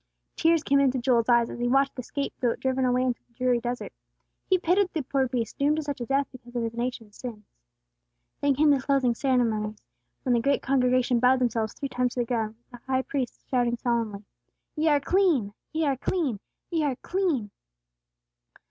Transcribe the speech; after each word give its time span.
Tears 0.35 0.63
came 0.63 0.79
into 0.79 0.97
Joel's 0.97 1.29
eyes, 1.29 1.51
as 1.51 1.59
he 1.59 1.67
watched 1.67 1.93
the 1.95 2.01
scape 2.01 2.33
goat 2.41 2.59
driven 2.59 2.85
away 2.85 3.03
into 3.03 3.21
the 3.27 3.33
dreary 3.35 3.59
desert. 3.61 3.93
He 4.49 4.57
pitied 4.57 4.89
the 4.91 5.03
poor 5.03 5.27
beast 5.27 5.59
doomed 5.59 5.75
to 5.75 5.83
such 5.83 6.01
a 6.01 6.07
death 6.07 6.25
because 6.31 6.55
of 6.55 6.63
his 6.63 6.73
nation's 6.73 7.17
sins. 7.19 7.45
Then 8.39 8.55
came 8.55 8.71
the 8.71 8.81
closing 8.81 9.13
ceremonies, 9.13 9.83
when 10.23 10.33
the 10.33 10.41
great 10.41 10.63
congregation 10.63 11.19
bowed 11.19 11.37
themselves 11.37 11.75
three 11.75 11.87
times 11.89 12.15
to 12.15 12.21
the 12.21 12.25
ground, 12.25 12.55
with 12.71 12.81
the 12.81 12.87
High 12.91 13.03
Priest 13.03 13.47
shouting 13.47 13.77
solemnly, 13.77 14.23
"Ye 14.75 14.87
are 14.89 14.99
clean! 14.99 15.53
Ye 15.71 15.85
are 15.85 15.97
clean! 15.97 16.39
Ye 16.71 16.83
are 16.83 16.95
clean!" 16.95 17.51